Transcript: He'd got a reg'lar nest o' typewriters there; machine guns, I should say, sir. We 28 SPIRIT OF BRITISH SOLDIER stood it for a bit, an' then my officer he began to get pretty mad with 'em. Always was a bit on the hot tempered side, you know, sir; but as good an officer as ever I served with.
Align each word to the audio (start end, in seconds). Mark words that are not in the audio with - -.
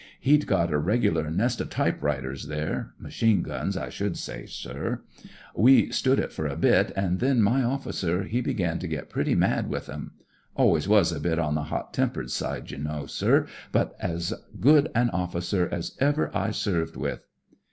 He'd 0.19 0.47
got 0.47 0.73
a 0.73 0.79
reg'lar 0.79 1.29
nest 1.29 1.61
o' 1.61 1.65
typewriters 1.65 2.47
there; 2.47 2.95
machine 2.97 3.43
guns, 3.43 3.77
I 3.77 3.89
should 3.89 4.17
say, 4.17 4.47
sir. 4.47 5.03
We 5.53 5.89
28 5.89 5.93
SPIRIT 5.93 5.93
OF 5.93 5.93
BRITISH 5.93 5.93
SOLDIER 5.93 5.93
stood 5.93 6.19
it 6.19 6.33
for 6.33 6.47
a 6.47 6.57
bit, 6.57 6.91
an' 6.95 7.17
then 7.19 7.41
my 7.43 7.61
officer 7.61 8.23
he 8.23 8.41
began 8.41 8.79
to 8.79 8.87
get 8.87 9.11
pretty 9.11 9.35
mad 9.35 9.69
with 9.69 9.87
'em. 9.89 10.13
Always 10.55 10.87
was 10.87 11.11
a 11.11 11.19
bit 11.19 11.37
on 11.37 11.53
the 11.53 11.65
hot 11.65 11.93
tempered 11.93 12.31
side, 12.31 12.71
you 12.71 12.79
know, 12.79 13.05
sir; 13.05 13.45
but 13.71 13.95
as 13.99 14.33
good 14.59 14.89
an 14.95 15.11
officer 15.11 15.69
as 15.71 15.95
ever 15.99 16.35
I 16.35 16.49
served 16.49 16.95
with. 16.95 17.27